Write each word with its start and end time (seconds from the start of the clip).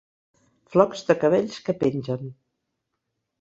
Flocs 0.75 1.03
de 1.09 1.15
cabells 1.25 1.59
que 1.67 1.77
pengen. 1.85 2.33